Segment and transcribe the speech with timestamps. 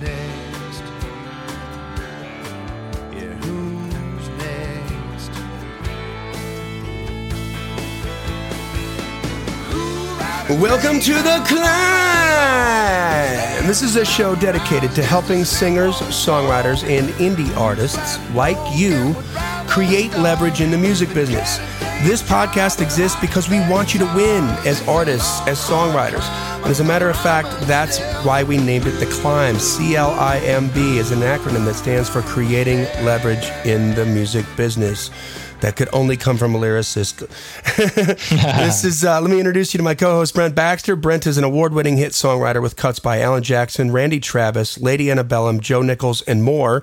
[0.00, 0.82] next?
[3.12, 5.30] Yeah, who's next?
[10.60, 12.56] Welcome to the climb.
[13.66, 19.14] This is a show dedicated to helping singers, songwriters, and indie artists like you
[19.66, 21.58] create leverage in the music business.
[22.04, 26.45] This podcast exists because we want you to win as artists, as songwriters.
[26.66, 29.56] And as a matter of fact, that's why we named it The Climb.
[29.60, 34.04] C L I M B is an acronym that stands for Creating Leverage in the
[34.04, 35.12] Music Business
[35.60, 37.26] that could only come from a lyricist.
[37.76, 40.96] this is, uh, let me introduce you to my co host, Brent Baxter.
[40.96, 45.10] Brent is an award winning hit songwriter with cuts by Alan Jackson, Randy Travis, Lady
[45.10, 46.82] Antebellum, Joe Nichols, and more.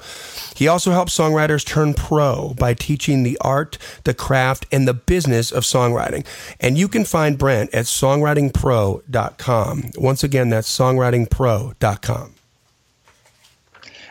[0.56, 5.52] He also helps songwriters turn pro by teaching the art, the craft, and the business
[5.52, 6.26] of songwriting.
[6.60, 9.92] And you can find Brent at songwritingpro.com.
[9.98, 12.33] Once again, that's songwritingpro.com.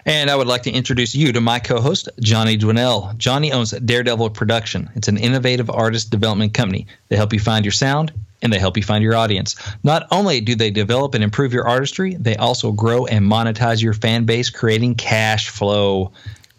[0.05, 3.17] And I would like to introduce you to my co host, Johnny Dwinell.
[3.19, 4.91] Johnny owns Daredevil Production.
[4.97, 6.89] It's an innovative artist development company.
[7.09, 9.55] They help you find your sound and they help you find your audience.
[9.85, 13.95] Not only do they develop and improve your artistry, they also grow and monetize your
[13.95, 16.11] fan base, creating cash flow.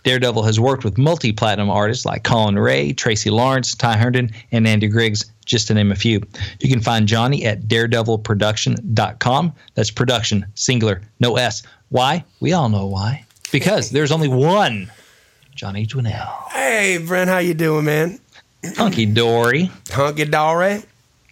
[0.03, 4.65] Daredevil has worked with multi platinum artists like Collin Raye, Tracy Lawrence, Ty Herndon, and
[4.65, 6.21] Andy Griggs, just to name a few.
[6.61, 9.53] You can find Johnny at daredevilproduction.com.
[9.75, 11.63] That's production, singular, no S.
[11.89, 12.23] Why?
[12.39, 14.91] We all know why because there's only one
[15.55, 16.49] John Johnny Dwinell.
[16.49, 18.19] Hey, Brent, how you doing, man?
[18.75, 19.71] Hunky dory.
[19.91, 20.83] Hunky dory.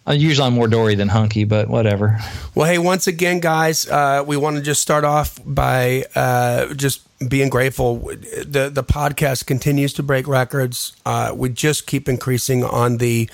[0.08, 2.20] Uh, usually I'm more dory than hunky, but whatever.
[2.56, 7.02] Well, hey, once again, guys, uh, we want to just start off by uh, just
[7.28, 7.98] being grateful.
[7.98, 10.94] The the podcast continues to break records.
[11.06, 13.30] Uh, we just keep increasing on the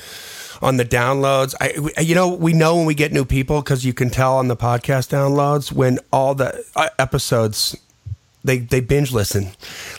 [0.62, 1.54] on the downloads.
[1.62, 4.48] I, you know, we know when we get new people because you can tell on
[4.48, 7.78] the podcast downloads when all the uh, episodes
[8.48, 9.52] they they binge listen.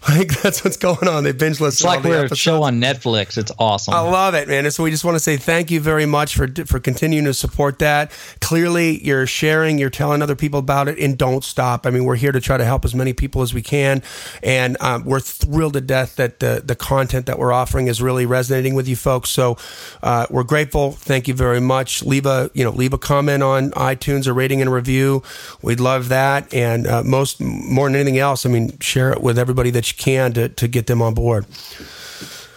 [0.09, 1.25] Like that's what's going on.
[1.25, 1.85] They binge listen.
[1.89, 3.37] It's like we're a show on Netflix.
[3.37, 3.95] It's awesome.
[3.95, 4.65] I love it, man.
[4.65, 7.35] And so we just want to say thank you very much for for continuing to
[7.35, 8.13] support that.
[8.41, 11.87] Clearly, you're sharing, you're telling other people about it, and don't stop.
[11.87, 14.03] I mean, we're here to try to help as many people as we can,
[14.43, 18.25] and um, we're thrilled to death that the the content that we're offering is really
[18.25, 19.31] resonating with you folks.
[19.31, 19.57] So
[20.03, 20.93] uh, we're grateful.
[20.93, 22.03] Thank you very much.
[22.03, 25.23] Leave a you know leave a comment on iTunes, a rating and review.
[25.61, 28.47] We'd love that, and uh, most more than anything else else.
[28.47, 31.47] I mean, share it with everybody that you can to, to get them on board.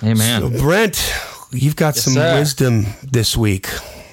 [0.03, 0.41] Amen.
[0.41, 1.13] So, Brent,
[1.51, 2.39] you've got yes, some sir.
[2.39, 3.67] wisdom this week.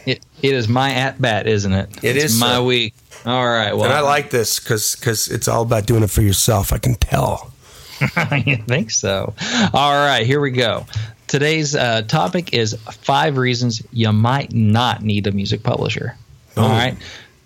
[0.07, 2.05] It, it is my at bat, isn't it?
[2.05, 2.63] It it's is my sir.
[2.63, 2.95] week.
[3.25, 3.75] All right.
[3.75, 6.73] Well, and I like this because because it's all about doing it for yourself.
[6.73, 7.53] I can tell.
[8.47, 9.35] you think so?
[9.75, 10.87] All right, here we go.
[11.27, 16.17] Today's uh, topic is five reasons you might not need a music publisher.
[16.57, 16.63] Oh.
[16.63, 16.97] All right.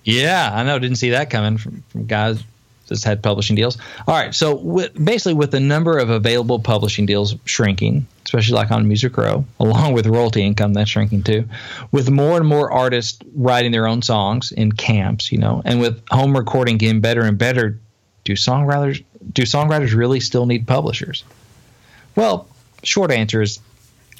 [0.05, 0.79] Yeah, I know.
[0.79, 2.43] Didn't see that coming from, from guys
[2.89, 3.79] that's had publishing deals.
[4.07, 8.71] All right, so with, basically, with the number of available publishing deals shrinking, especially like
[8.71, 11.49] on Music Row, along with royalty income that's shrinking too,
[11.91, 16.03] with more and more artists writing their own songs in camps, you know, and with
[16.11, 17.79] home recording getting better and better,
[18.25, 21.25] do songwriters do songwriters really still need publishers?
[22.17, 22.49] Well,
[22.83, 23.61] short answer is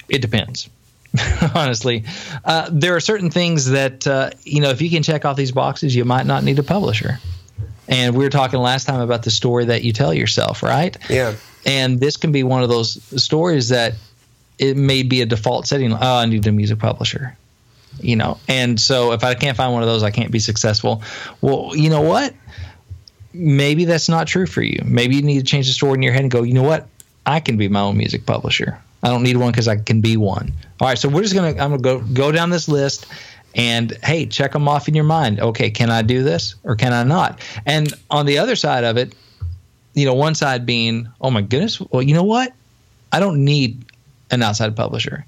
[0.09, 0.69] it depends.
[1.55, 2.03] honestly.
[2.43, 5.51] Uh, there are certain things that, uh, you know, if you can check off these
[5.51, 7.19] boxes, you might not need a publisher.
[7.87, 10.95] And we were talking last time about the story that you tell yourself, right?
[11.09, 11.35] Yeah.
[11.65, 13.95] And this can be one of those stories that
[14.57, 15.93] it may be a default setting.
[15.93, 17.37] Oh, I need a music publisher.
[17.99, 21.03] You know, and so if I can't find one of those, I can't be successful.
[21.41, 22.33] Well, you know what?
[23.33, 24.81] Maybe that's not true for you.
[24.83, 26.87] Maybe you need to change the story in your head and go, you know what?
[27.23, 28.79] I can be my own music publisher.
[29.03, 30.53] I don't need one because I can be one.
[30.79, 33.05] All right, so we're just gonna I'm gonna go go down this list
[33.55, 35.39] and hey, check them off in your mind.
[35.39, 37.39] Okay, can I do this or can I not?
[37.65, 39.13] And on the other side of it,
[39.93, 42.53] you know, one side being, oh my goodness, well, you know what?
[43.11, 43.85] I don't need
[44.31, 45.25] an outside publisher.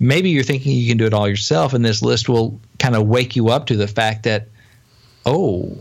[0.00, 3.06] Maybe you're thinking you can do it all yourself, and this list will kind of
[3.06, 4.48] wake you up to the fact that,
[5.24, 5.78] oh,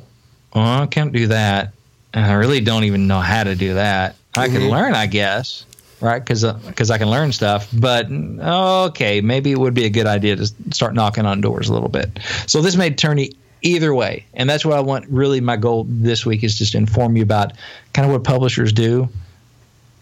[0.53, 1.73] well, I can't do that.
[2.13, 4.15] And I really don't even know how to do that.
[4.35, 4.57] I mm-hmm.
[4.57, 5.65] can learn, I guess
[6.01, 6.19] right?
[6.19, 7.69] Because because uh, I can learn stuff.
[7.71, 11.73] But okay, maybe it would be a good idea to start knocking on doors a
[11.73, 12.19] little bit.
[12.47, 13.19] So this may turn
[13.61, 15.07] either way, and that's what I want.
[15.09, 17.53] Really, my goal this week is just to inform you about
[17.93, 19.09] kind of what publishers do,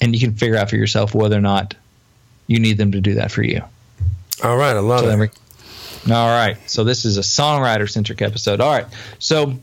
[0.01, 1.75] and you can figure out for yourself whether or not
[2.48, 3.62] you need them to do that for you.
[4.44, 5.31] All right, I love so it.
[6.12, 8.62] all right, so this is a songwriter centric episode.
[8.62, 8.88] All right,
[9.19, 9.60] so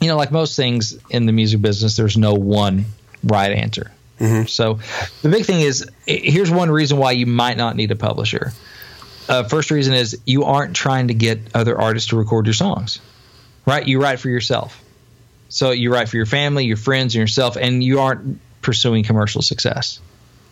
[0.00, 2.86] you know, like most things in the music business, there's no one
[3.22, 4.46] right answer Mm-hmm.
[4.46, 4.78] So
[5.22, 8.52] the big thing is here's one reason why you might not need a publisher.
[9.28, 13.00] Uh, first reason is you aren't trying to get other artists to record your songs,
[13.64, 13.86] right?
[13.86, 14.82] You write for yourself.
[15.48, 19.42] So you write for your family, your friends, and yourself, and you aren't pursuing commercial
[19.42, 20.00] success.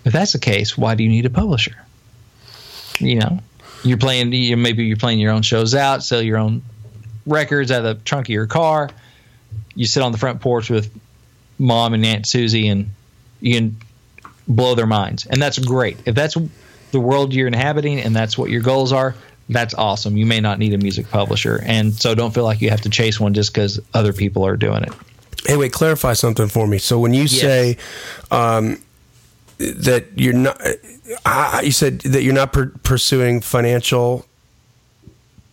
[0.04, 1.76] If that's the case, why do you need a publisher?
[2.98, 3.40] You know,
[3.84, 4.32] you're playing.
[4.32, 6.62] You, maybe you're playing your own shows out, sell your own
[7.26, 8.90] records out of the trunk of your car.
[9.74, 10.90] You sit on the front porch with
[11.58, 12.90] mom and Aunt Susie, and
[13.40, 13.76] you can
[14.46, 15.98] blow their minds, and that's great.
[16.06, 16.36] If that's
[16.90, 19.14] the world you're inhabiting and that's what your goals are,
[19.48, 20.16] that's awesome.
[20.16, 22.90] You may not need a music publisher, and so don't feel like you have to
[22.90, 24.92] chase one just because other people are doing it.
[25.46, 26.78] Hey, wait, clarify something for me.
[26.78, 27.40] So when you yes.
[27.40, 27.76] say
[28.30, 28.82] um,
[29.58, 30.60] that you're not,
[31.24, 34.26] uh, you said that you're not per- pursuing financial.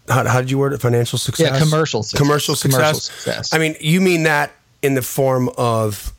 [0.09, 0.81] How, how, did you word it?
[0.81, 1.51] Financial success.
[1.51, 2.19] Yeah, commercial success.
[2.19, 2.77] Commercial success.
[2.77, 3.53] Commercial success.
[3.53, 6.11] I mean, you mean that in the form of.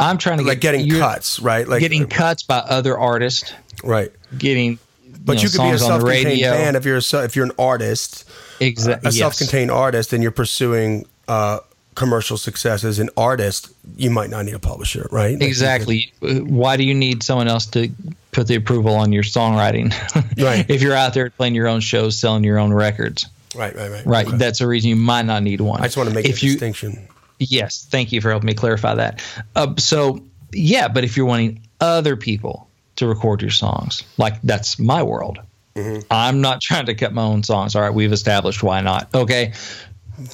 [0.00, 1.68] I'm trying to like get, getting cuts, right?
[1.68, 3.52] Like getting cuts by other artists,
[3.84, 4.10] right?
[4.36, 4.78] Getting
[5.24, 7.52] but you, know, you could be a self-contained band if you're a, if you're an
[7.58, 11.60] artist, exactly, uh, a self-contained artist, and you're pursuing uh,
[11.94, 13.70] commercial success as an artist.
[13.96, 15.38] You might not need a publisher, right?
[15.38, 16.12] Like exactly.
[16.20, 17.90] Why do you need someone else to
[18.32, 19.92] put the approval on your songwriting?
[20.42, 20.68] right.
[20.68, 23.26] if you're out there playing your own shows, selling your own records.
[23.54, 24.06] Right, right, right.
[24.06, 24.26] Right.
[24.26, 24.36] Okay.
[24.36, 25.80] That's a reason you might not need one.
[25.80, 27.08] I just want to make if a you, distinction.
[27.40, 29.24] Yes, thank you for helping me clarify that.
[29.56, 30.22] Uh, so,
[30.52, 32.68] yeah, but if you're wanting other people
[33.00, 34.04] to record your songs.
[34.18, 35.38] Like that's my world.
[35.74, 36.00] Mm-hmm.
[36.10, 37.74] I'm not trying to cut my own songs.
[37.74, 39.12] All right, we've established why not.
[39.14, 39.54] Okay,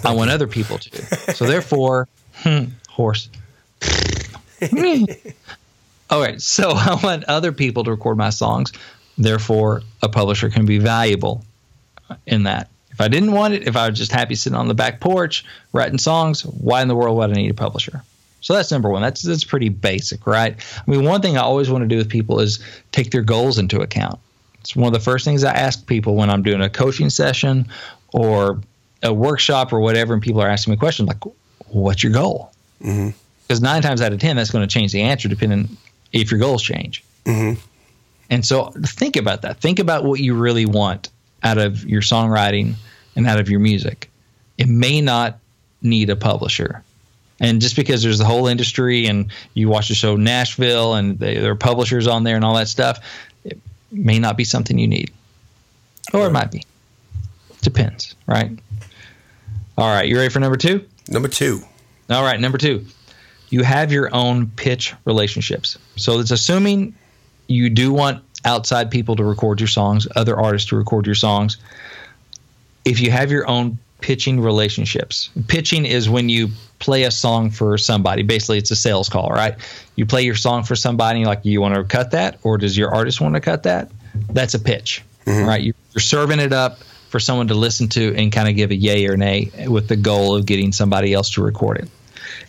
[0.04, 1.34] I want other people to.
[1.34, 3.30] So therefore, hmm, horse.
[6.10, 8.72] All right, so I want other people to record my songs.
[9.18, 11.44] Therefore, a publisher can be valuable
[12.26, 12.68] in that.
[12.96, 15.44] If I didn't want it, if I was just happy sitting on the back porch
[15.74, 18.02] writing songs, why in the world would I need a publisher?
[18.40, 19.02] So that's number one.
[19.02, 20.56] That's that's pretty basic, right?
[20.56, 22.58] I mean, one thing I always want to do with people is
[22.92, 24.18] take their goals into account.
[24.62, 27.66] It's one of the first things I ask people when I'm doing a coaching session
[28.14, 28.62] or
[29.02, 31.22] a workshop or whatever, and people are asking me questions like,
[31.68, 32.50] "What's your goal?"
[32.82, 33.10] Mm-hmm.
[33.46, 35.76] Because nine times out of ten, that's going to change the answer depending
[36.12, 37.04] if your goals change.
[37.26, 37.60] Mm-hmm.
[38.30, 39.58] And so think about that.
[39.58, 41.10] Think about what you really want
[41.46, 42.74] out of your songwriting
[43.14, 44.10] and out of your music.
[44.58, 45.38] It may not
[45.80, 46.82] need a publisher.
[47.38, 51.38] And just because there's the whole industry and you watch the show Nashville and they,
[51.38, 52.98] there are publishers on there and all that stuff,
[53.44, 53.58] it
[53.92, 55.12] may not be something you need.
[56.12, 56.62] Or it might be.
[57.62, 58.50] Depends, right?
[59.78, 60.84] All right, you ready for number two?
[61.08, 61.60] Number two.
[62.10, 62.84] All right, number two.
[63.50, 65.78] You have your own pitch relationships.
[65.96, 66.94] So it's assuming
[67.48, 71.58] you do want outside people to record your songs, other artists to record your songs.
[72.84, 75.30] If you have your own pitching relationships.
[75.48, 78.22] Pitching is when you play a song for somebody.
[78.22, 79.56] Basically, it's a sales call, right?
[79.96, 82.94] You play your song for somebody, like, you want to cut that, or does your
[82.94, 83.90] artist want to cut that?
[84.30, 85.48] That's a pitch, mm-hmm.
[85.48, 85.62] right?
[85.62, 86.78] You're serving it up
[87.08, 89.96] for someone to listen to and kind of give a yay or nay with the
[89.96, 91.88] goal of getting somebody else to record it.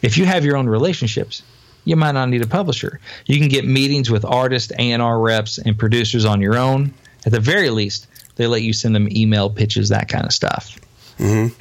[0.02, 1.44] If you have your own relationships,
[1.88, 3.00] you might not need a publisher.
[3.26, 6.94] You can get meetings with artists, A&R reps, and producers on your own.
[7.26, 10.78] At the very least, they let you send them email pitches, that kind of stuff.
[11.18, 11.56] Mm-hmm.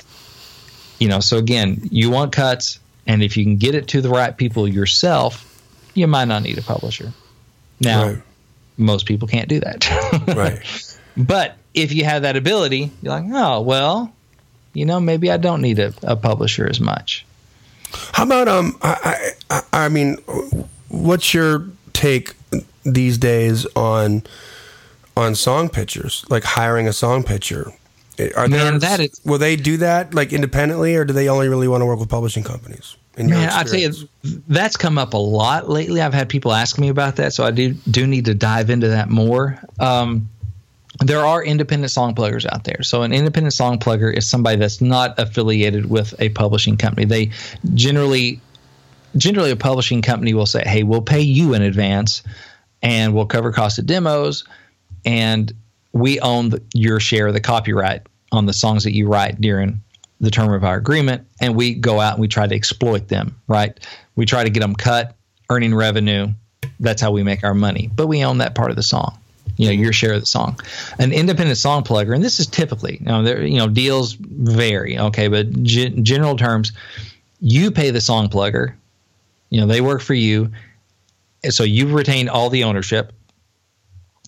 [0.99, 4.09] You know, so again, you want cuts, and if you can get it to the
[4.09, 5.45] right people yourself,
[5.95, 7.13] you might not need a publisher.
[7.79, 8.23] Now, right.
[8.77, 9.89] most people can't do that.
[10.37, 10.99] right.
[11.17, 14.13] But if you have that ability, you're like, oh well,
[14.73, 17.25] you know, maybe I don't need a, a publisher as much.
[18.13, 18.79] How about um?
[18.83, 20.17] I, I I mean,
[20.89, 22.35] what's your take
[22.85, 24.23] these days on
[25.17, 26.25] on song pitchers?
[26.29, 27.73] Like hiring a song pitcher
[28.37, 31.49] are Man, there, that is, will they do that like independently, or do they only
[31.49, 32.97] really want to work with publishing companies?
[33.19, 33.93] Man, I tell you,
[34.47, 36.03] that's come up a lot lately.
[36.03, 38.89] I've had people ask me about that, so I do do need to dive into
[38.89, 39.59] that more.
[39.81, 40.29] Um,
[41.01, 42.83] there are independent song pluggers out there.
[42.83, 47.07] So an independent song plugger is somebody that's not affiliated with a publishing company.
[47.07, 47.31] They
[47.75, 48.41] generally
[49.17, 52.23] generally a publishing company will say, "Hey, we'll pay you in advance
[52.83, 54.45] and we'll cover cost of demos
[55.05, 55.53] and
[55.93, 59.81] we own the, your share of the copyright on the songs that you write during
[60.21, 63.39] the term of our agreement, and we go out and we try to exploit them.
[63.49, 63.79] Right?
[64.15, 65.15] We try to get them cut,
[65.51, 66.29] earning revenue.
[66.81, 67.91] That's how we make our money.
[67.95, 69.19] But we own that part of the song.
[69.57, 70.61] You know, your share of the song.
[70.99, 74.99] An independent song plugger, and this is typically, you know, there, you know, deals vary.
[74.99, 76.73] Okay, but g- general terms,
[77.41, 78.75] you pay the song plugger.
[79.49, 80.51] You know, they work for you,
[81.49, 83.13] so you retain all the ownership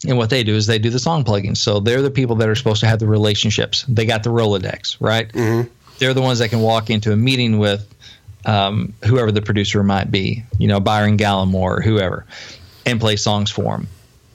[0.06, 1.54] and what they do is they do the song plugging.
[1.54, 3.84] So they're the people that are supposed to have the relationships.
[3.88, 5.30] They got the Rolodex, right?
[5.32, 5.68] Mm-hmm.
[5.98, 7.92] They're the ones that can walk into a meeting with
[8.44, 12.24] um, whoever the producer might be, you know, Byron Gallimore or whoever,
[12.86, 13.88] and play songs for them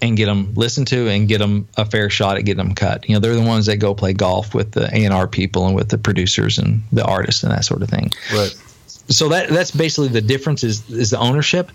[0.04, 3.08] and get them listened to and get them a fair shot at getting them cut.
[3.08, 5.88] You know, they're the ones that go play golf with the A&R people and with
[5.88, 8.12] the producers and the artists and that sort of thing.
[8.34, 8.54] Right.
[9.08, 11.72] so that that's basically the difference is is the ownership.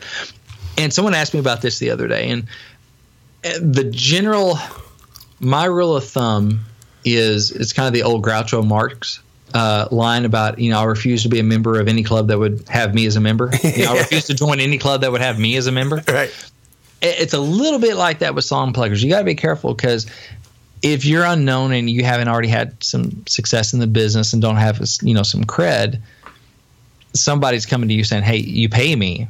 [0.77, 2.43] And someone asked me about this the other day, and
[3.45, 4.59] uh, the general
[5.41, 6.61] my rule of thumb
[7.07, 9.21] is it's kind of the old Groucho Marx
[9.55, 12.39] uh, line about you know I refuse to be a member of any club that
[12.39, 13.51] would have me as a member.
[13.63, 16.03] You know, I refuse to join any club that would have me as a member.
[16.07, 16.31] Right.
[17.01, 19.03] It's a little bit like that with song pluggers.
[19.03, 20.07] You got to be careful because
[20.83, 24.57] if you're unknown and you haven't already had some success in the business and don't
[24.57, 26.01] have you know some cred,
[27.15, 29.29] somebody's coming to you saying, "Hey, you pay me,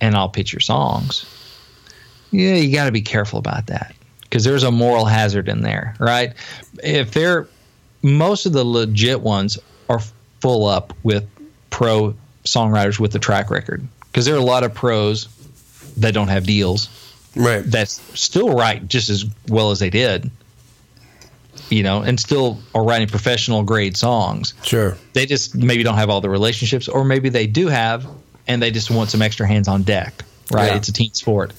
[0.00, 1.24] and I'll pitch your songs."
[2.32, 5.94] Yeah, you got to be careful about that because there's a moral hazard in there,
[5.98, 6.34] right?
[6.82, 7.48] If they're
[8.02, 9.58] most of the legit ones
[9.88, 10.00] are
[10.40, 11.26] full up with
[11.70, 15.28] pro songwriters with a track record because there are a lot of pros
[15.96, 16.88] that don't have deals.
[17.36, 17.62] Right.
[17.64, 20.30] That's still write just as well as they did.
[21.68, 24.54] You know, and still are writing professional grade songs.
[24.62, 24.96] Sure.
[25.14, 28.06] They just maybe don't have all the relationships, or maybe they do have,
[28.46, 30.24] and they just want some extra hands on deck.
[30.50, 30.66] Right.
[30.66, 30.76] Yeah.
[30.76, 31.52] It's a team sport.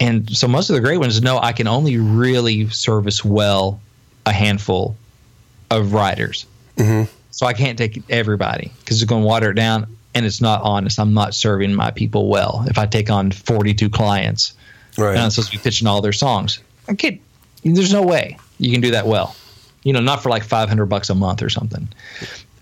[0.00, 3.80] And so most of the great ones know I can only really service well
[4.24, 4.96] a handful
[5.70, 6.46] of writers.
[6.76, 7.12] Mm-hmm.
[7.30, 10.62] So I can't take everybody because it's going to water it down and it's not
[10.62, 10.98] honest.
[10.98, 14.54] I'm not serving my people well if I take on 42 clients
[15.00, 15.12] Right.
[15.12, 16.60] and I'm supposed to be pitching all their songs.
[16.98, 17.20] Can't,
[17.64, 19.34] there's no way you can do that well.
[19.82, 21.88] You know, not for like 500 bucks a month or something.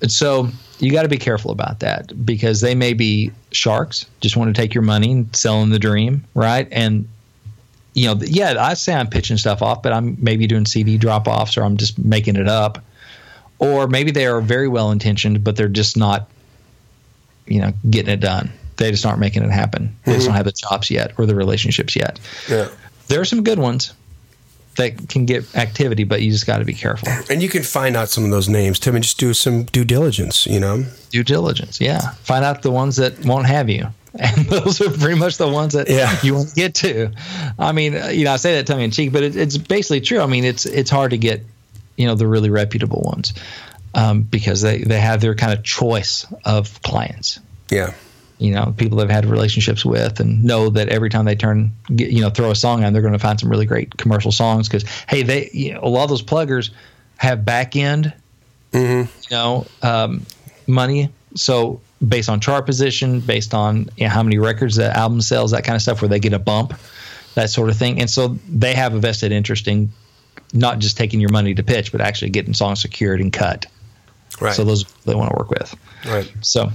[0.00, 4.37] And so you got to be careful about that because they may be sharks, just
[4.37, 6.68] want to take your money and selling the dream, right?
[6.71, 7.09] And
[7.95, 11.26] you know, yeah, I say I'm pitching stuff off, but I'm maybe doing CD drop
[11.26, 12.78] offs or I'm just making it up.
[13.59, 16.30] Or maybe they are very well intentioned, but they're just not,
[17.47, 18.52] you know, getting it done.
[18.78, 19.94] They just aren't making it happen.
[20.04, 22.18] They just don't have the chops yet or the relationships yet.
[22.49, 22.68] Yeah.
[23.08, 23.92] There are some good ones
[24.76, 27.08] that can get activity, but you just got to be careful.
[27.28, 29.85] And you can find out some of those names, Tim, and just do some due
[29.85, 30.85] diligence, you know?
[31.11, 32.12] Due diligence, yeah.
[32.23, 33.88] Find out the ones that won't have you.
[34.18, 36.16] And those are pretty much the ones that Yeah.
[36.23, 37.12] you want to get to.
[37.58, 40.20] I mean, you know, I say that tongue in cheek, but it, it's basically true.
[40.20, 41.44] I mean, it's it's hard to get,
[41.97, 43.35] you know, the really reputable ones
[43.94, 47.38] um, because they, they have their kind of choice of clients.
[47.70, 47.92] Yeah.
[48.38, 52.11] You know, people they've had relationships with and know that every time they turn, get,
[52.11, 54.68] you know, throw a song on, they're going to find some really great commercial songs
[54.68, 56.71] because hey, they you know, a lot of those pluggers
[57.16, 58.12] have back end
[58.73, 59.11] Mm-hmm.
[59.30, 60.26] you know, um,
[60.66, 61.11] money.
[61.35, 65.52] So based on chart position, based on you know, how many records the album sells,
[65.52, 66.75] that kind of stuff, where they get a bump,
[67.35, 68.00] that sort of thing.
[68.00, 69.90] And so they have a vested interest in
[70.52, 73.66] not just taking your money to pitch, but actually getting songs secured and cut.
[74.40, 74.54] Right.
[74.54, 75.75] So those they want to work with.
[76.07, 76.30] right.
[76.42, 76.71] So,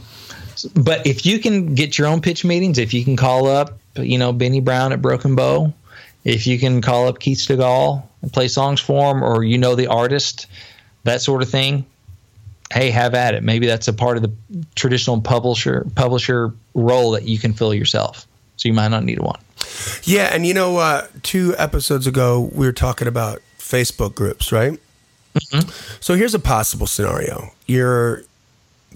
[0.65, 4.17] but if you can get your own pitch meetings, if you can call up, you
[4.17, 5.73] know, Benny Brown at Broken Bow,
[6.23, 9.75] if you can call up Keith Stegall and play songs for him, or you know
[9.75, 10.47] the artist,
[11.03, 11.85] that sort of thing.
[12.71, 13.43] Hey, have at it.
[13.43, 14.33] Maybe that's a part of the
[14.75, 18.25] traditional publisher publisher role that you can fill yourself.
[18.55, 19.39] So you might not need one.
[20.03, 24.79] Yeah, and you know, uh, two episodes ago we were talking about Facebook groups, right?
[25.99, 28.23] So here's a possible scenario: you're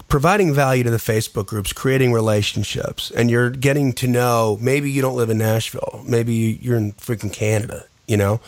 [0.08, 4.58] providing value to the Facebook groups, creating relationships, and you're getting to know.
[4.60, 6.02] Maybe you don't live in Nashville.
[6.06, 7.84] Maybe you're in freaking Canada.
[8.06, 8.40] You know,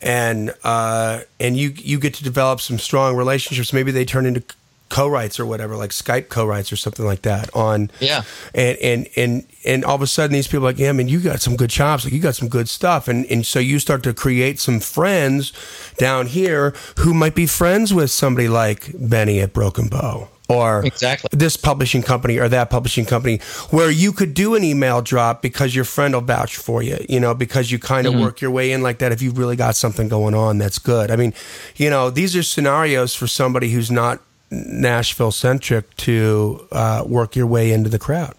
[0.00, 3.72] and uh, and you you get to develop some strong relationships.
[3.74, 4.42] Maybe they turn into
[4.88, 7.54] co-writes or whatever, like Skype co-writes or something like that.
[7.54, 8.22] On Yeah.
[8.54, 11.20] and and and and all of a sudden these people are like yeah man you
[11.20, 14.02] got some good chops like you got some good stuff and and so you start
[14.04, 15.52] to create some friends
[15.98, 21.28] down here who might be friends with somebody like benny at broken bow or Exactly.
[21.32, 23.38] this publishing company or that publishing company
[23.70, 27.18] where you could do an email drop because your friend will vouch for you you
[27.18, 29.74] know because you kind of work your way in like that if you've really got
[29.74, 31.34] something going on that's good i mean
[31.74, 37.46] you know these are scenarios for somebody who's not nashville centric to uh, work your
[37.46, 38.34] way into the crowd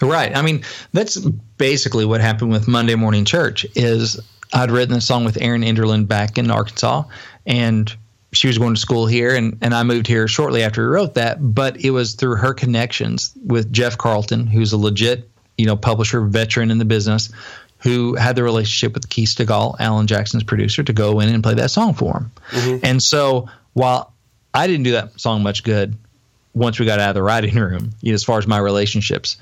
[0.00, 0.34] Right.
[0.34, 1.16] I mean, that's
[1.58, 3.66] basically what happened with Monday Morning Church.
[3.74, 4.18] Is
[4.52, 7.04] I'd written a song with Erin Enderlin back in Arkansas,
[7.46, 7.94] and
[8.34, 11.14] she was going to school here, and, and I moved here shortly after we wrote
[11.14, 11.38] that.
[11.40, 16.20] But it was through her connections with Jeff Carlton, who's a legit, you know, publisher
[16.20, 17.30] veteran in the business,
[17.78, 21.54] who had the relationship with Keith Stegall, Alan Jackson's producer, to go in and play
[21.54, 22.32] that song for him.
[22.50, 22.84] Mm-hmm.
[22.84, 24.12] And so while
[24.52, 25.96] I didn't do that song much good
[26.54, 29.36] once we got out of the writing room, you know, as far as my relationships.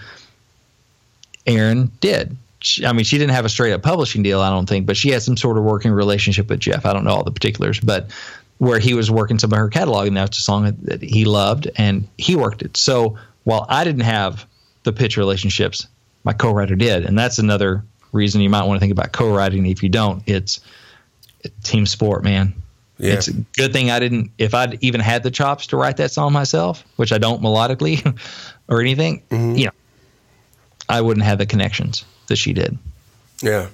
[1.47, 2.37] Erin did.
[2.61, 4.97] She, I mean, she didn't have a straight up publishing deal, I don't think, but
[4.97, 6.87] she had some sort of working relationship with Jeff.
[6.87, 8.11] I don't know all the particulars, but
[8.62, 11.25] where he was working some of her catalog, and that's a song that, that he
[11.25, 12.76] loved, and he worked it.
[12.76, 14.47] So while I didn't have
[14.85, 15.88] the pitch relationships,
[16.23, 19.66] my co-writer did, and that's another reason you might want to think about co-writing.
[19.66, 20.61] If you don't, it's,
[21.40, 22.54] it's team sport, man.
[22.99, 23.14] Yeah.
[23.14, 24.31] It's a good thing I didn't.
[24.38, 28.16] If I'd even had the chops to write that song myself, which I don't melodically
[28.69, 29.57] or anything, mm-hmm.
[29.57, 29.73] you know,
[30.88, 32.78] I wouldn't have the connections that she did.
[33.42, 33.71] Yeah.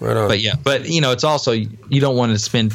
[0.00, 0.26] Right on.
[0.26, 2.74] But yeah, but you know, it's also you don't want to spend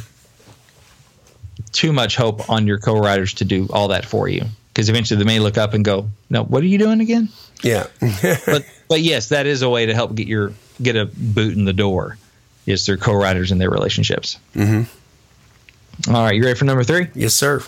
[1.71, 4.45] too much hope on your co-writers to do all that for you
[4.75, 7.29] because eventually they may look up and go, "No, what are you doing again?"
[7.63, 7.88] Yeah.
[8.45, 11.65] but but yes, that is a way to help get your get a boot in
[11.65, 12.17] the door.
[12.65, 14.39] Is through co-writers and their relationships.
[14.55, 16.12] Mm-hmm.
[16.13, 17.07] All right, you ready for number three?
[17.13, 17.62] Yes, sir.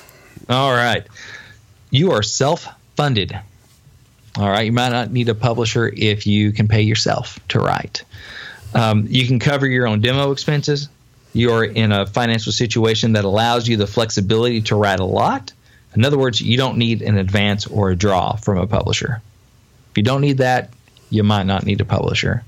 [0.49, 1.05] All right,
[1.91, 3.39] you are self-funded.
[4.37, 8.03] All right, you might not need a publisher if you can pay yourself to write.
[8.73, 10.89] Um, you can cover your own demo expenses.
[11.33, 15.53] You're in a financial situation that allows you the flexibility to write a lot.
[15.95, 19.21] In other words, you don't need an advance or a draw from a publisher.
[19.91, 20.71] If you don't need that,
[21.09, 22.43] you might not need a publisher.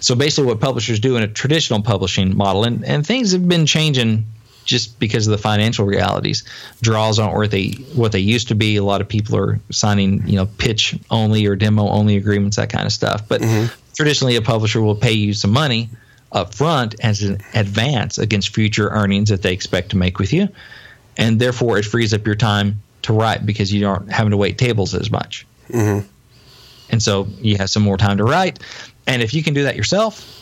[0.00, 3.64] So basically, what publishers do in a traditional publishing model, and, and things have been
[3.64, 4.26] changing
[4.64, 6.44] just because of the financial realities.
[6.82, 8.76] Draws aren't worth they what they used to be.
[8.76, 12.70] A lot of people are signing, you know, pitch only or demo only agreements, that
[12.70, 13.28] kind of stuff.
[13.28, 15.90] But mm-hmm traditionally a publisher will pay you some money
[16.32, 20.48] up front as an advance against future earnings that they expect to make with you.
[21.16, 24.58] And therefore, it frees up your time to write because you aren't having to wait
[24.58, 25.46] tables as much.
[25.68, 26.06] Mm-hmm.
[26.90, 28.58] And so you have some more time to write.
[29.06, 30.41] And if you can do that yourself,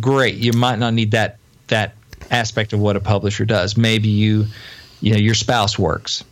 [0.00, 0.36] Great.
[0.36, 1.94] You might not need that that
[2.30, 3.76] aspect of what a publisher does.
[3.76, 4.46] Maybe you,
[5.00, 6.24] you know, your spouse works,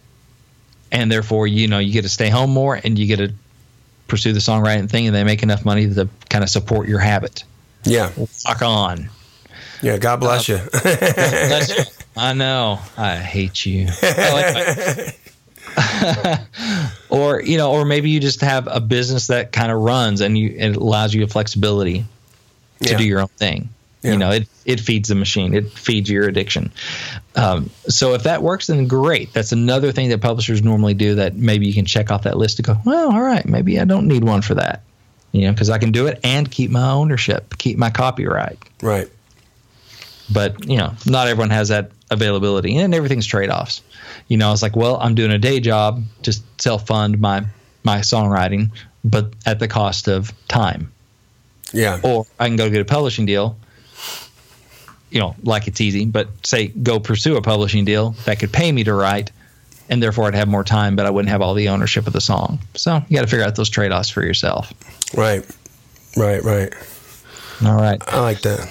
[0.90, 3.32] and therefore you know you get to stay home more and you get to
[4.08, 7.44] pursue the songwriting thing, and they make enough money to kind of support your habit.
[7.84, 9.10] Yeah, fuck on.
[9.82, 10.80] Yeah, God bless uh, you.
[10.80, 11.84] bless you.
[12.16, 12.78] I know.
[12.96, 13.88] I hate you.
[17.12, 20.36] Or you know, or maybe you just have a business that kind of runs and
[20.36, 22.06] you it allows you flexibility
[22.82, 22.98] to yeah.
[22.98, 23.68] do your own thing.
[24.02, 24.12] Yeah.
[24.12, 25.54] You know, it it feeds the machine.
[25.54, 26.72] It feeds your addiction.
[27.36, 29.32] Um, so if that works, then great.
[29.32, 32.56] That's another thing that publishers normally do that maybe you can check off that list
[32.56, 32.76] to go.
[32.84, 34.82] Well, all right, maybe I don't need one for that.
[35.30, 38.58] You know, because I can do it and keep my ownership, keep my copyright.
[38.82, 39.08] Right.
[40.30, 43.82] But you know, not everyone has that availability, and everything's trade offs.
[44.28, 47.46] You know, it's like, well, I'm doing a day job to self fund my
[47.84, 48.70] my songwriting,
[49.04, 50.92] but at the cost of time.
[51.72, 52.00] Yeah.
[52.02, 53.56] Or I can go get a publishing deal.
[55.10, 58.72] You know, like it's easy, but say go pursue a publishing deal that could pay
[58.72, 59.30] me to write,
[59.90, 62.20] and therefore I'd have more time, but I wouldn't have all the ownership of the
[62.20, 62.58] song.
[62.74, 64.72] So you got to figure out those trade offs for yourself.
[65.14, 65.44] Right.
[66.16, 66.42] Right.
[66.42, 66.72] Right.
[67.64, 68.02] All right.
[68.08, 68.70] I like that.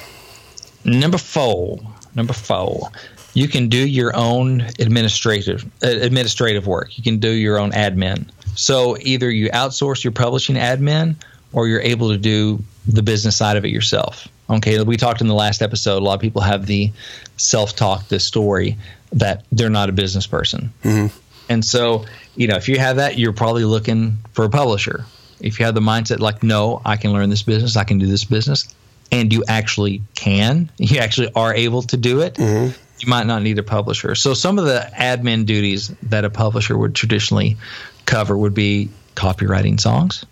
[0.83, 1.79] Number four.
[2.15, 2.89] Number four.
[3.33, 6.97] You can do your own administrative uh, administrative work.
[6.97, 8.29] You can do your own admin.
[8.55, 11.15] So either you outsource your publishing admin,
[11.53, 14.27] or you're able to do the business side of it yourself.
[14.49, 16.01] Okay, we talked in the last episode.
[16.01, 16.91] A lot of people have the
[17.37, 18.77] self-talk, the story
[19.13, 21.15] that they're not a business person, mm-hmm.
[21.49, 25.05] and so you know if you have that, you're probably looking for a publisher.
[25.39, 28.05] If you have the mindset like, no, I can learn this business, I can do
[28.05, 28.67] this business,
[29.11, 32.35] and you actually can, you actually are able to do it.
[32.35, 32.77] Mm-hmm.
[32.99, 34.13] You might not need a publisher.
[34.13, 37.57] So some of the admin duties that a publisher would traditionally
[38.05, 40.23] cover would be copyrighting songs.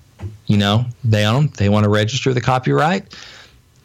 [0.48, 1.54] You know, they own them.
[1.58, 3.16] They want to register the copyright.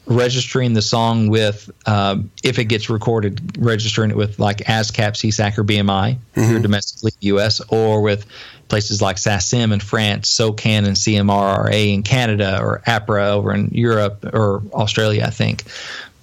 [0.06, 5.56] Registering the song with, um, if it gets recorded, registering it with like ASCAP, SESAC,
[5.56, 8.26] or BMI here domestically US, or with
[8.68, 14.26] places like SACEM in France, SOCAN and CMRRA in Canada, or APRA over in Europe
[14.34, 15.64] or Australia, I think.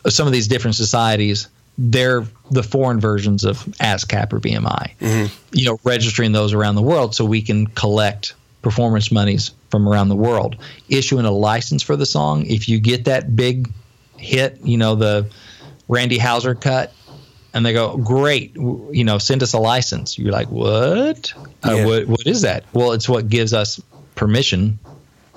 [0.08, 1.48] Some of these different societies,
[1.78, 4.92] they're the foreign versions of ASCAP or BMI.
[5.54, 10.10] You know, registering those around the world so we can collect performance monies from around
[10.10, 10.56] the world.
[10.90, 13.70] Issuing a license for the song, if you get that big
[14.18, 15.28] hit, you know, the
[15.88, 16.94] Randy Houser cut,
[17.54, 21.34] and they go, "Great, you know, send us a license." You're like, "What?
[21.66, 21.86] Uh, Yeah.
[21.86, 22.08] what?
[22.08, 23.80] What is that?" Well, it's what gives us
[24.16, 24.80] permission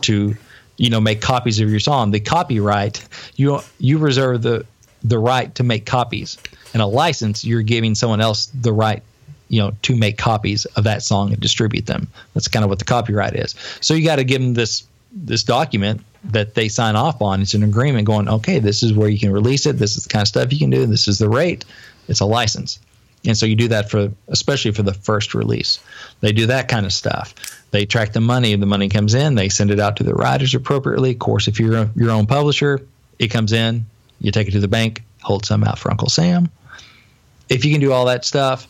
[0.02, 0.37] to,
[0.76, 2.10] you know, make copies of your song.
[2.12, 3.04] The copyright,
[3.37, 4.64] you you reserve the
[5.02, 6.38] the right to make copies,
[6.72, 9.02] and a license, you're giving someone else the right,
[9.48, 12.09] you know, to make copies of that song and distribute them.
[12.33, 13.54] That's kind of what the copyright is.
[13.80, 17.40] So you got to give them this this document that they sign off on.
[17.40, 19.74] It's an agreement going, okay, this is where you can release it.
[19.74, 20.87] This is the kind of stuff you can do.
[20.87, 21.64] This is the rate.
[22.09, 22.80] It's a license.
[23.26, 25.78] And so you do that for, especially for the first release.
[26.20, 27.35] They do that kind of stuff.
[27.70, 28.54] They track the money.
[28.57, 29.35] The money comes in.
[29.35, 31.12] They send it out to the writers appropriately.
[31.12, 32.87] Of course, if you're a, your own publisher,
[33.18, 33.87] it comes in.
[34.20, 36.50] You take it to the bank, hold some out for Uncle Sam.
[37.48, 38.66] If you can do all that stuff,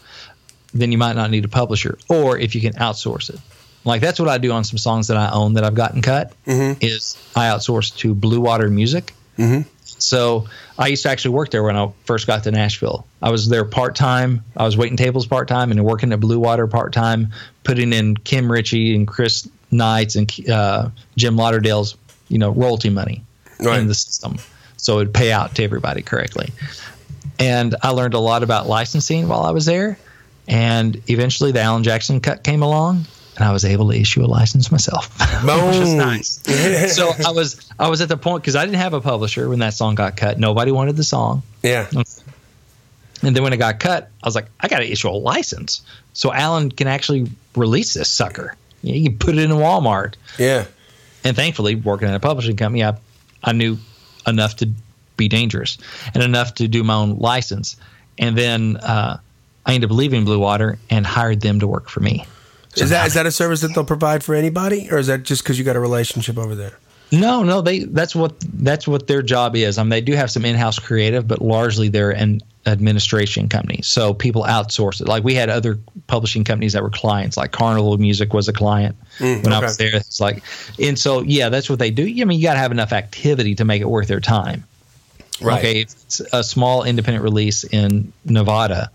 [0.75, 1.97] then you might not need a publisher.
[2.09, 3.41] Or if you can outsource it,
[3.85, 6.33] like that's what I do on some songs that I own that I've gotten cut.
[6.47, 9.13] Is I outsource to Blue Water Music.
[9.85, 10.47] So
[10.79, 13.07] I used to actually work there when I first got to Nashville.
[13.23, 14.45] I was there part time.
[14.57, 17.33] I was waiting tables part time and working at Blue Water part time,
[17.63, 21.97] putting in Kim Richey and Chris Knight's and uh, Jim Lauderdale's
[22.29, 23.23] you know royalty money
[23.61, 23.79] Right.
[23.81, 24.37] in the system,
[24.77, 26.51] so it'd pay out to everybody correctly.
[27.39, 29.99] And I learned a lot about licensing while I was there.
[30.49, 34.27] And eventually, the Alan Jackson cut came along, and I was able to issue a
[34.29, 35.09] license myself,
[35.43, 36.95] which is nice.
[36.95, 39.61] so I was I was at the point because I didn't have a publisher when
[39.61, 40.39] that song got cut.
[40.39, 41.87] Nobody wanted the song, Yeah.
[43.23, 45.81] and then when it got cut, I was like, I got to issue a license
[46.13, 48.55] so Alan can actually release this sucker.
[48.83, 50.15] You, you can put it in Walmart.
[50.39, 50.67] Yeah.
[51.25, 52.97] And thankfully, working at a publishing company, I
[53.43, 53.79] I knew
[54.27, 54.69] enough to
[55.17, 55.79] be dangerous
[56.13, 57.77] and enough to do my own license.
[58.19, 59.19] And then uh,
[59.67, 62.27] I ended up leaving Blue Water and hired them to work for me.
[62.77, 65.43] Is that is that a service that they'll provide for anybody, or is that just
[65.43, 66.79] because you got a relationship over there?
[67.13, 69.79] No, no, they that's what that's what their job is.
[69.79, 73.81] I mean, they do have some in-house creative, but largely they're an administration company.
[73.83, 75.09] So people outsource it.
[75.09, 78.97] Like we had other publishing companies that were clients, like Carnival Music was a client
[79.19, 79.95] mm, when I was there.
[79.95, 80.43] It's like,
[80.81, 82.03] and so yeah, that's what they do.
[82.03, 84.65] I mean, you got to have enough activity to make it worth their time.
[85.41, 85.59] Right.
[85.59, 88.91] Okay, it's a small independent release in Nevada,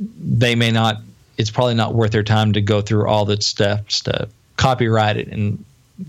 [0.00, 0.96] they may not.
[1.36, 5.28] It's probably not worth their time to go through all the steps to copyright it
[5.28, 5.64] and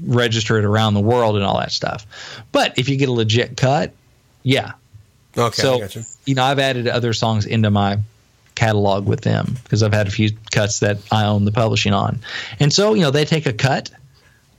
[0.05, 2.05] register it around the world and all that stuff.
[2.51, 3.93] But if you get a legit cut,
[4.43, 4.73] yeah.
[5.37, 5.45] Okay.
[5.45, 6.03] I so got you.
[6.25, 7.99] you know, I've added other songs into my
[8.55, 12.19] catalog with them because I've had a few cuts that I own the publishing on,
[12.59, 13.89] and so you know they take a cut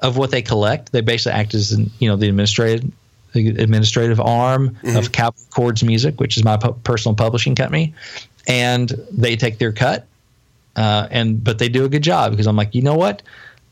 [0.00, 0.92] of what they collect.
[0.92, 2.90] They basically act as an, you know the administrative
[3.32, 7.94] the administrative arm of Cowboy Chords Music, which is my pu- personal publishing company,
[8.46, 10.06] and they take their cut.
[10.74, 13.22] Uh, and but they do a good job because I'm like, you know what,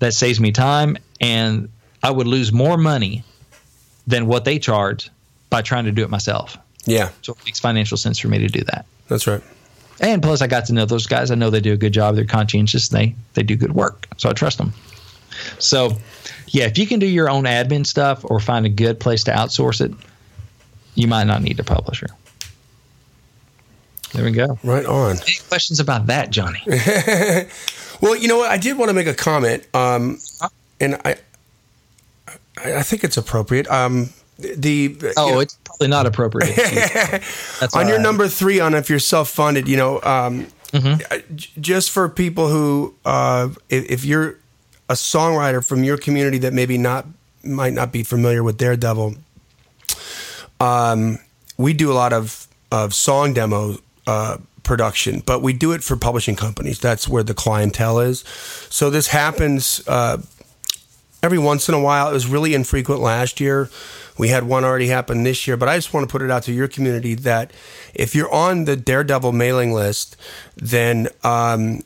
[0.01, 1.69] that saves me time, and
[2.03, 3.25] I would lose more money
[4.07, 5.11] than what they charge
[5.49, 6.57] by trying to do it myself.
[6.87, 8.87] Yeah, So it makes financial sense for me to do that.
[9.09, 9.43] that's right.
[10.01, 11.31] And plus, I got to know those guys.
[11.31, 12.17] I know they do a good job.
[12.17, 12.89] They're conscientious.
[12.89, 14.07] They they do good work.
[14.17, 14.73] So I trust them.
[15.59, 15.97] So,
[16.51, 19.31] yeah, if you can do your own admin stuff or find a good place to
[19.33, 19.93] outsource it,
[20.95, 22.09] you might not need a publisher.
[24.13, 24.59] There we go.
[24.65, 25.13] Right on.
[25.13, 26.63] Any questions about that, Johnny?
[28.03, 28.51] Well, you know what?
[28.51, 30.19] I did want to make a comment, um,
[30.81, 31.17] and I,
[32.57, 33.71] I I think it's appropriate.
[33.71, 34.09] Um,
[34.39, 36.57] the Oh, you know, it's probably not appropriate.
[36.57, 38.03] That's on your right.
[38.03, 41.03] number three on if you're self-funded, you know, um, Mm-hmm.
[41.11, 41.19] uh,
[41.61, 44.39] just for people who, uh, if, if you're
[44.91, 47.07] a songwriter from your community that maybe not
[47.45, 49.15] might not be familiar with Daredevil,
[50.59, 51.19] um,
[51.57, 53.77] we do a lot of of song demo
[54.09, 56.81] uh, production, but we do it for publishing companies.
[56.81, 58.25] That's where the clientele is.
[58.69, 60.19] So this happens uh,
[61.23, 62.11] every once in a while.
[62.11, 63.71] It was really infrequent last year.
[64.19, 66.43] We had one already happen this year, but I just want to put it out
[66.43, 67.53] to your community that
[67.95, 70.17] if you're on the Daredevil mailing list,
[70.57, 71.83] then um,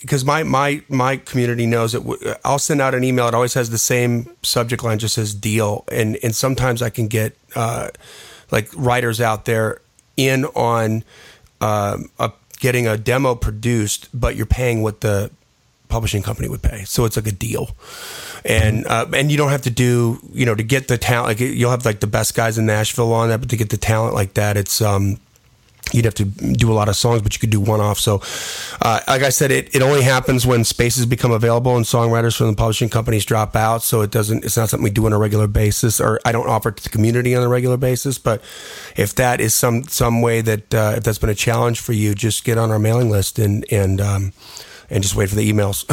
[0.00, 3.28] because my my my community knows w- I'll send out an email.
[3.28, 7.08] It always has the same subject line, just says deal, and and sometimes I can
[7.08, 7.88] get uh,
[8.50, 9.80] like writers out there
[10.16, 11.04] in on
[11.60, 15.30] um, a, getting a demo produced, but you're paying what the
[15.88, 16.84] publishing company would pay.
[16.84, 17.70] So it's like a deal,
[18.44, 21.28] and uh, and you don't have to do you know to get the talent.
[21.28, 23.76] Like you'll have like the best guys in Nashville on that, but to get the
[23.78, 25.18] talent like that, it's um
[25.92, 27.98] you'd have to do a lot of songs, but you could do one off.
[27.98, 28.22] So,
[28.82, 32.48] uh, like I said, it, it only happens when spaces become available and songwriters from
[32.48, 33.82] the publishing companies drop out.
[33.82, 36.48] So it doesn't, it's not something we do on a regular basis or I don't
[36.48, 38.18] offer it to the community on a regular basis.
[38.18, 38.42] But
[38.96, 42.14] if that is some, some way that, uh, if that's been a challenge for you,
[42.14, 44.32] just get on our mailing list and, and, um,
[44.90, 45.84] and just wait for the emails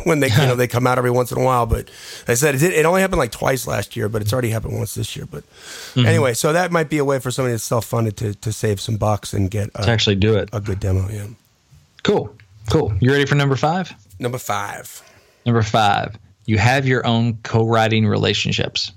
[0.06, 1.66] when they you know they come out every once in a while.
[1.66, 1.90] But
[2.26, 4.94] I said it, it only happened like twice last year, but it's already happened once
[4.94, 5.26] this year.
[5.26, 6.06] But mm-hmm.
[6.06, 8.80] anyway, so that might be a way for somebody that's self funded to to save
[8.80, 11.08] some bucks and get a, to actually do it a good demo.
[11.08, 11.26] Yeah.
[12.02, 12.34] Cool,
[12.70, 12.92] cool.
[13.00, 13.92] You ready for number five?
[14.18, 15.02] Number five.
[15.46, 16.16] Number five.
[16.46, 18.92] You have your own co-writing relationships.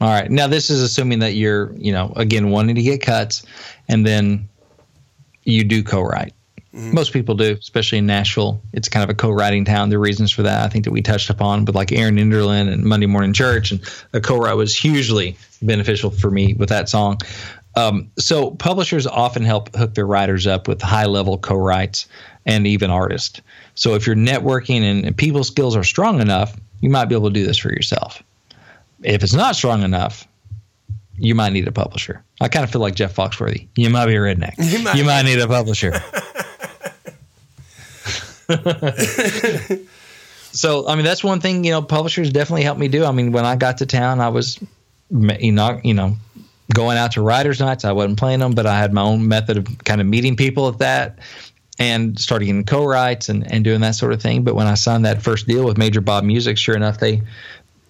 [0.00, 0.30] All right.
[0.30, 3.44] Now this is assuming that you're, you know, again wanting to get cuts,
[3.88, 4.48] and then
[5.44, 6.34] you do co-write.
[6.76, 6.94] Mm-hmm.
[6.94, 8.60] Most people do, especially in Nashville.
[8.74, 9.88] It's kind of a co-writing town.
[9.88, 10.62] There are reasons for that.
[10.62, 13.80] I think that we touched upon with like Erin Enderlin and Monday Morning Church, and
[14.12, 17.18] a co-write was hugely beneficial for me with that song.
[17.76, 22.08] Um, so publishers often help hook their writers up with high-level co-writes
[22.44, 23.40] and even artists.
[23.74, 27.30] So if your networking and, and people skills are strong enough, you might be able
[27.30, 28.22] to do this for yourself.
[29.02, 30.28] If it's not strong enough,
[31.16, 32.22] you might need a publisher.
[32.40, 33.68] I kind of feel like Jeff Foxworthy.
[33.76, 34.54] You might be a redneck.
[34.58, 35.92] You might, you might need a publisher.
[40.52, 43.04] so I mean that's one thing you know publishers definitely helped me do.
[43.04, 44.58] I mean when I got to town, I was
[45.10, 46.16] you know you know
[46.72, 47.84] going out to writers nights.
[47.84, 50.68] I wasn't playing them, but I had my own method of kind of meeting people
[50.68, 51.18] at that
[51.78, 54.44] and starting getting co-writes and, and doing that sort of thing.
[54.44, 57.22] But when I signed that first deal with Major Bob Music, sure enough, they,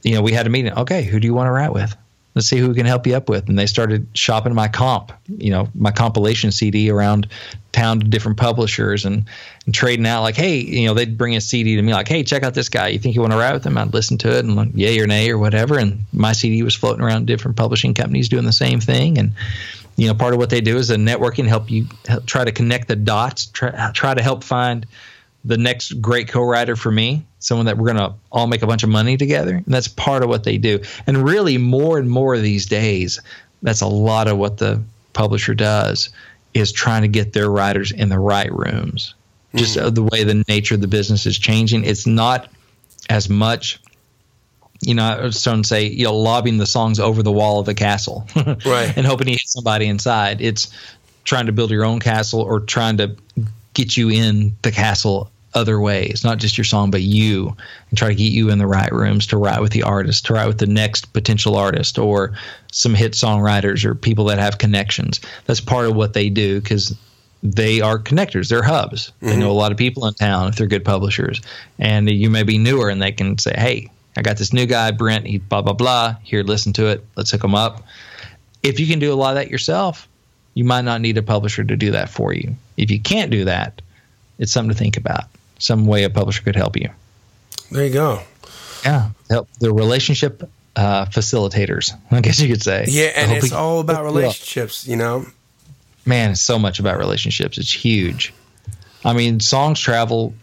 [0.03, 0.73] you know, we had a meeting.
[0.73, 1.97] Okay, who do you want to write with?
[2.37, 3.49] Let's see who we can help you up with.
[3.49, 7.29] And they started shopping my comp, you know, my compilation CD around
[7.73, 9.25] town to different publishers and,
[9.65, 12.23] and trading out like, hey, you know, they'd bring a CD to me like, hey,
[12.23, 12.89] check out this guy.
[12.89, 13.79] You think you want to write with him?
[13.79, 15.79] I'd listen to it and like, yay or nay or whatever.
[15.79, 19.17] And my CD was floating around different publishing companies doing the same thing.
[19.17, 19.33] And
[19.97, 22.53] you know, part of what they do is the networking help you help try to
[22.53, 24.87] connect the dots, try, try to help find
[25.43, 28.83] the next great co-writer for me, someone that we're going to all make a bunch
[28.83, 29.55] of money together.
[29.55, 30.81] And that's part of what they do.
[31.07, 33.21] And really more and more these days,
[33.63, 34.83] that's a lot of what the
[35.13, 36.09] publisher does
[36.55, 39.15] is trying to get their writers in the right rooms.
[39.55, 39.59] Mm.
[39.61, 41.85] Just the way the nature of the business is changing.
[41.85, 42.51] It's not
[43.09, 43.81] as much
[44.83, 48.27] you know, some say, you know, lobbing the songs over the wall of the castle,
[48.37, 50.43] right, and hoping to hit somebody inside.
[50.43, 50.71] It's
[51.25, 53.17] trying to build your own castle or trying to
[53.73, 57.57] get you in the castle other ways, not just your song, but you,
[57.89, 60.35] and try to get you in the right rooms to write with the artist, to
[60.35, 62.37] write with the next potential artist, or
[62.73, 65.21] some hit songwriters or people that have connections.
[65.47, 66.95] That's part of what they do because
[67.43, 68.49] they are connectors.
[68.49, 69.09] They're hubs.
[69.09, 69.27] Mm-hmm.
[69.29, 71.41] They know a lot of people in town if they're good publishers.
[71.79, 74.91] And you may be newer and they can say, hey, I got this new guy,
[74.91, 76.17] Brent, he blah, blah, blah.
[76.23, 77.05] Here, listen to it.
[77.17, 77.83] Let's hook him up.
[78.63, 80.09] If you can do a lot of that yourself,
[80.55, 82.57] you might not need a publisher to do that for you.
[82.77, 83.83] If you can't do that,
[84.39, 85.25] it's something to think about
[85.59, 86.91] some way a publisher could help you.
[87.71, 88.21] There you go.
[88.85, 91.93] Yeah, help the relationship uh, facilitators.
[92.11, 92.85] I guess you could say.
[92.89, 94.87] Yeah, and it's all about relationships.
[94.87, 95.27] You know,
[96.05, 97.59] man, it's so much about relationships.
[97.59, 98.33] It's huge.
[99.05, 100.35] I mean, songs travel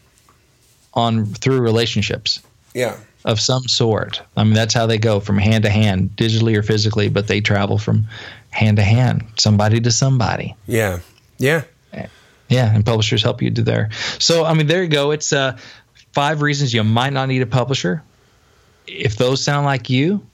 [0.94, 2.42] on through relationships.
[2.74, 2.98] Yeah.
[3.26, 4.22] Of some sort.
[4.36, 7.40] I mean, that's how they go from hand to hand, digitally or physically, but they
[7.40, 8.08] travel from
[8.50, 10.56] hand to hand, somebody to somebody.
[10.68, 11.00] Yeah.
[11.38, 11.64] Yeah.
[12.54, 13.89] Yeah, and publishers help you do there.
[14.20, 15.12] So I mean, there you go.
[15.12, 15.58] It's uh,
[16.13, 18.04] five reasons you might not need a publisher.
[18.86, 20.26] If those sound like you,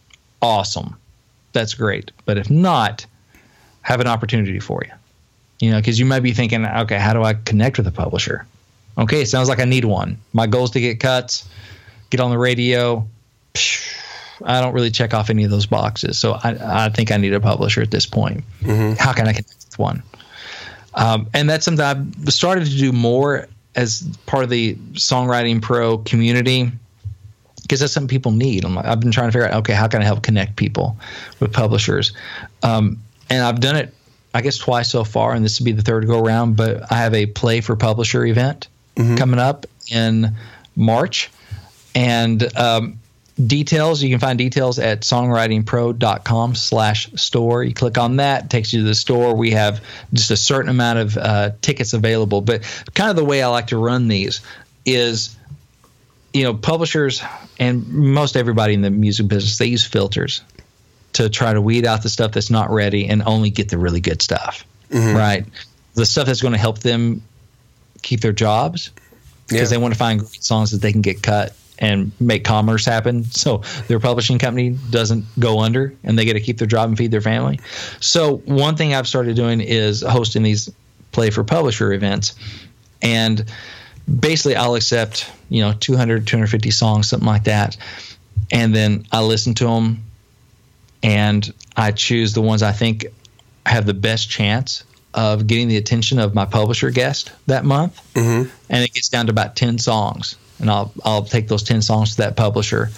[0.42, 0.98] awesome,
[1.54, 2.12] that's great.
[2.26, 3.06] But if not,
[3.82, 4.92] have an opportunity for you.
[5.60, 8.46] You know, because you might be thinking, okay, how do I connect with a publisher?
[8.98, 10.18] Okay, it sounds like I need one.
[10.34, 11.48] My goal is to get cuts,
[12.10, 13.08] get on the radio.
[14.44, 17.34] I don't really check off any of those boxes, so I, I think I need
[17.34, 18.44] a publisher at this point.
[18.62, 18.94] Mm-hmm.
[18.98, 20.04] How can I connect with one?
[21.00, 26.00] Um, and that's something I've started to do more as part of the songwriting pro
[26.00, 26.72] community
[27.62, 28.66] because that's something people need.
[28.66, 30.98] i have been trying to figure out, okay, how can I help connect people
[31.40, 32.12] with publishers?
[32.64, 33.94] Um, and I've done it,
[34.34, 36.58] I guess, twice so far, and this would be the third go around.
[36.58, 39.16] But I have a Play for Publisher event mm-hmm.
[39.16, 40.36] coming up in
[40.76, 41.30] March,
[41.96, 42.99] and um,
[43.46, 44.02] details.
[44.04, 47.64] You can find details at songwritingpro.com slash store.
[47.64, 49.36] You click on that takes you to the store.
[49.36, 52.42] We have just a certain amount of uh, tickets available.
[52.42, 54.42] But kind of the way i like to run these
[54.86, 55.36] is
[56.34, 57.22] you know publishers
[57.60, 60.42] and most everybody in the music business they use filters
[61.14, 64.00] to try to weed out the stuff that's not ready and only get the really
[64.00, 65.16] good stuff mm-hmm.
[65.16, 65.46] right?
[65.96, 67.24] The stuff that's going to help them
[68.02, 68.92] keep their jobs
[69.48, 69.78] because Yeah.
[69.78, 73.24] they want to find great songs that they can get cut and make commerce happen.
[73.24, 76.98] So their publishing company doesn't go under and they get to keep their job and
[76.98, 77.60] feed their family.
[78.00, 80.70] So one thing I've started doing is hosting these
[81.12, 82.36] play for publisher events.
[83.02, 83.46] And
[84.20, 87.78] basically I'll accept, you know, 200, 250 songs, something like that.
[88.52, 90.04] And then I listen to them
[91.02, 93.06] and I choose the ones I think
[93.66, 98.02] have the best chance of getting the attention of my publisher guest that month.
[98.14, 98.50] Mm-hmm.
[98.70, 100.36] And it gets down to about 10 songs.
[100.60, 102.90] And I'll, I'll take those 10 songs to that publisher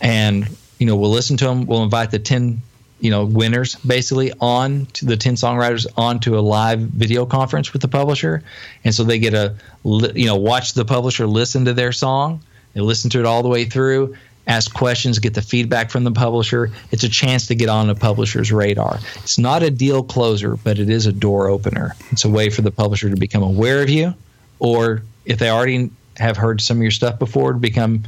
[0.00, 1.66] and, you know, we'll listen to them.
[1.66, 2.60] We'll invite the 10,
[3.00, 7.82] you know, winners basically on to the 10 songwriters onto a live video conference with
[7.82, 8.42] the publisher.
[8.84, 12.42] And so they get a, you know, watch the publisher listen to their song
[12.74, 14.16] and listen to it all the way through
[14.46, 16.70] ask questions, get the feedback from the publisher.
[16.90, 19.00] It's a chance to get on a publisher's radar.
[19.16, 21.94] It's not a deal closer, but it is a door opener.
[22.10, 24.14] It's a way for the publisher to become aware of you,
[24.58, 28.04] or if they already have heard some of your stuff before, to become,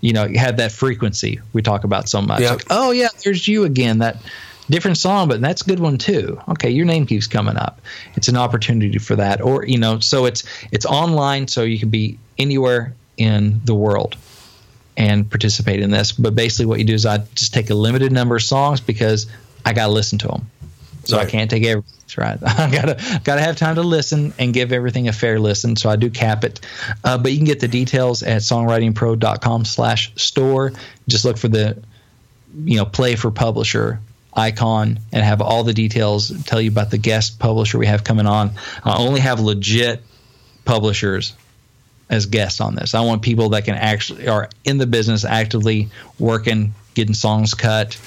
[0.00, 2.40] you know, have that frequency we talk about so much.
[2.40, 2.52] Yeah.
[2.52, 3.98] Like, oh yeah, there's you again.
[3.98, 4.16] That
[4.68, 6.40] different song, but that's a good one too.
[6.48, 7.80] Okay, your name keeps coming up.
[8.14, 11.90] It's an opportunity for that, or you know, so it's it's online, so you can
[11.90, 14.16] be anywhere in the world
[14.96, 16.12] and participate in this.
[16.12, 19.26] But basically, what you do is I just take a limited number of songs because
[19.64, 20.50] I got to listen to them.
[21.06, 21.92] So I can't take everything.
[22.00, 22.38] That's right.
[22.42, 25.76] I gotta gotta have time to listen and give everything a fair listen.
[25.76, 26.60] So I do cap it.
[27.04, 30.72] Uh, but you can get the details at songwritingpro.com/slash store.
[31.08, 31.82] Just look for the
[32.64, 34.00] you know play for publisher
[34.34, 36.32] icon and have all the details.
[36.44, 38.52] Tell you about the guest publisher we have coming on.
[38.84, 40.02] I only have legit
[40.64, 41.34] publishers
[42.08, 42.94] as guests on this.
[42.94, 45.88] I want people that can actually are in the business actively
[46.18, 47.98] working, getting songs cut,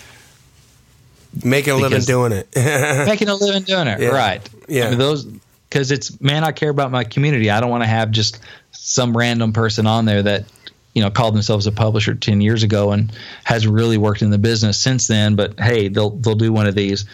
[1.43, 2.47] Making a living doing it.
[3.07, 3.99] making a living doing it.
[3.99, 4.09] Yeah.
[4.09, 4.49] Right.
[4.67, 4.87] Yeah.
[4.87, 5.25] I mean, those
[5.69, 7.49] because it's man, I care about my community.
[7.49, 8.39] I don't want to have just
[8.71, 10.45] some random person on there that
[10.93, 13.11] you know called themselves a publisher ten years ago and
[13.43, 15.35] has really worked in the business since then.
[15.35, 17.05] But hey, they'll they'll do one of these.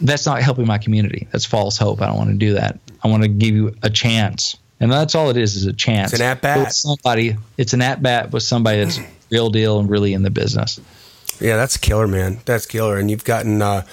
[0.00, 1.26] That's not helping my community.
[1.32, 2.02] That's false hope.
[2.02, 2.78] I don't want to do that.
[3.02, 6.12] I want to give you a chance, and that's all it is is a chance.
[6.12, 6.58] It's an at-bat.
[6.58, 7.36] With Somebody.
[7.56, 10.78] It's an at bat with somebody that's real deal and really in the business.
[11.40, 12.40] Yeah, that's killer, man.
[12.44, 12.98] That's killer.
[12.98, 13.84] And you've gotten uh,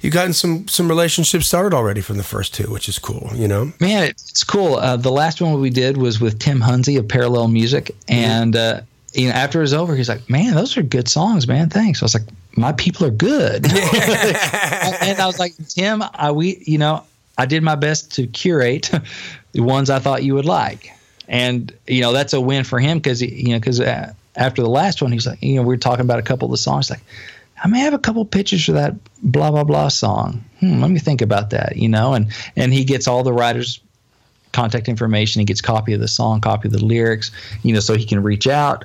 [0.00, 3.30] you've gotten some some relationships started already from the first two, which is cool.
[3.34, 3.72] You know.
[3.80, 4.76] Man, it's cool.
[4.76, 8.80] Uh, the last one we did was with Tim Hunze of Parallel Music, and uh,
[9.14, 11.70] you know, after it was over, he's like, "Man, those are good songs, man.
[11.70, 16.62] Thanks." I was like, "My people are good," and I was like, "Tim, I we
[16.66, 17.04] you know,
[17.38, 18.90] I did my best to curate
[19.52, 20.92] the ones I thought you would like,
[21.28, 24.68] and you know, that's a win for him because you know, because uh, after the
[24.70, 26.90] last one, he's like, you know, we were talking about a couple of the songs,
[26.90, 27.00] like."
[27.64, 30.44] I may have a couple pictures for that blah blah blah song.
[30.60, 32.12] Hmm, let me think about that, you know.
[32.12, 33.80] And and he gets all the writers'
[34.52, 35.40] contact information.
[35.40, 37.30] He gets copy of the song, copy of the lyrics,
[37.62, 38.84] you know, so he can reach out.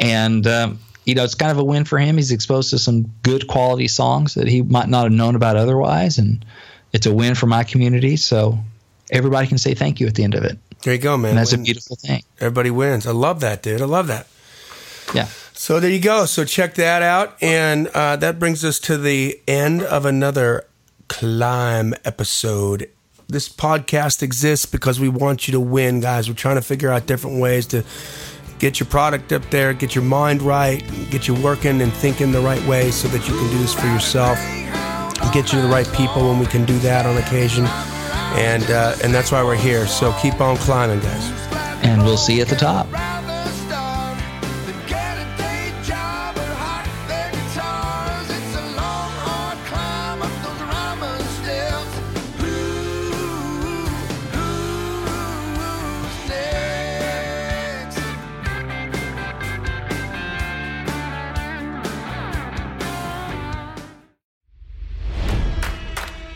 [0.00, 2.16] And um, you know, it's kind of a win for him.
[2.16, 6.18] He's exposed to some good quality songs that he might not have known about otherwise,
[6.18, 6.44] and
[6.92, 8.16] it's a win for my community.
[8.16, 8.58] So
[9.08, 11.30] everybody can say thank you at the end of it, There you go, man.
[11.30, 12.24] and that's a beautiful thing.
[12.40, 13.06] Everybody wins.
[13.06, 13.82] I love that, dude.
[13.82, 14.26] I love that.
[15.14, 15.28] Yeah.
[15.52, 16.24] So there you go.
[16.24, 17.36] So check that out.
[17.42, 20.66] And uh, that brings us to the end of another
[21.08, 22.88] Climb episode.
[23.28, 26.28] This podcast exists because we want you to win, guys.
[26.28, 27.84] We're trying to figure out different ways to
[28.58, 32.40] get your product up there, get your mind right, get you working and thinking the
[32.40, 34.38] right way so that you can do this for yourself.
[35.32, 37.66] Get you to the right people when we can do that on occasion.
[38.38, 39.86] And, uh, and that's why we're here.
[39.86, 41.30] So keep on climbing, guys.
[41.84, 42.86] And we'll see you at the top.